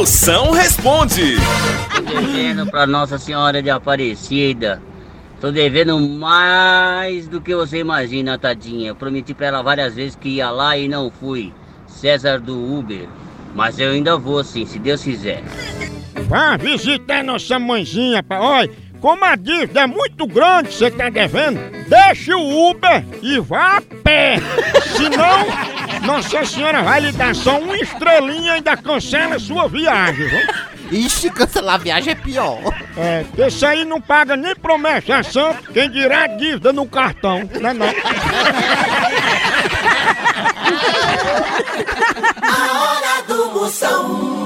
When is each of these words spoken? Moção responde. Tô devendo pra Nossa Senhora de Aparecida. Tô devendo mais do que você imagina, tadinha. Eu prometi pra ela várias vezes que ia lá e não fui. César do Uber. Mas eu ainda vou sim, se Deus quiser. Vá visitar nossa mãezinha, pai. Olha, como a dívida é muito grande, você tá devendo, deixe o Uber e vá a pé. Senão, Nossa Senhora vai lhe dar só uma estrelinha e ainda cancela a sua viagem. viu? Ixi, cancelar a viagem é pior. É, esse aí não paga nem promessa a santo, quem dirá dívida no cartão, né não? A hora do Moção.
Moção 0.00 0.52
responde. 0.52 1.36
Tô 1.94 2.00
devendo 2.00 2.66
pra 2.70 2.86
Nossa 2.86 3.18
Senhora 3.18 3.62
de 3.62 3.68
Aparecida. 3.68 4.82
Tô 5.42 5.52
devendo 5.52 6.00
mais 6.00 7.28
do 7.28 7.38
que 7.38 7.54
você 7.54 7.80
imagina, 7.80 8.38
tadinha. 8.38 8.88
Eu 8.88 8.96
prometi 8.96 9.34
pra 9.34 9.48
ela 9.48 9.62
várias 9.62 9.94
vezes 9.94 10.16
que 10.16 10.30
ia 10.30 10.50
lá 10.50 10.74
e 10.74 10.88
não 10.88 11.10
fui. 11.10 11.52
César 11.86 12.40
do 12.40 12.56
Uber. 12.78 13.06
Mas 13.54 13.78
eu 13.78 13.90
ainda 13.90 14.16
vou 14.16 14.42
sim, 14.42 14.64
se 14.64 14.78
Deus 14.78 15.02
quiser. 15.02 15.42
Vá 16.28 16.56
visitar 16.56 17.22
nossa 17.22 17.58
mãezinha, 17.58 18.22
pai. 18.22 18.38
Olha, 18.38 18.70
como 19.02 19.22
a 19.22 19.36
dívida 19.36 19.80
é 19.80 19.86
muito 19.86 20.26
grande, 20.26 20.72
você 20.72 20.90
tá 20.90 21.10
devendo, 21.10 21.60
deixe 21.88 22.32
o 22.32 22.70
Uber 22.70 23.04
e 23.20 23.38
vá 23.38 23.76
a 23.76 23.82
pé. 24.02 24.36
Senão, 24.96 25.46
Nossa 26.10 26.44
Senhora 26.44 26.82
vai 26.82 26.98
lhe 26.98 27.12
dar 27.12 27.32
só 27.36 27.56
uma 27.60 27.76
estrelinha 27.76 28.46
e 28.46 28.56
ainda 28.56 28.76
cancela 28.76 29.36
a 29.36 29.38
sua 29.38 29.68
viagem. 29.68 30.26
viu? 30.26 30.40
Ixi, 30.90 31.30
cancelar 31.30 31.76
a 31.76 31.78
viagem 31.78 32.10
é 32.10 32.16
pior. 32.16 32.58
É, 32.96 33.24
esse 33.38 33.64
aí 33.64 33.84
não 33.84 34.00
paga 34.00 34.36
nem 34.36 34.56
promessa 34.56 35.18
a 35.18 35.22
santo, 35.22 35.72
quem 35.72 35.88
dirá 35.88 36.26
dívida 36.26 36.72
no 36.72 36.84
cartão, 36.84 37.48
né 37.60 37.72
não? 37.72 37.86
A 42.42 42.82
hora 42.82 43.22
do 43.28 43.52
Moção. 43.52 44.39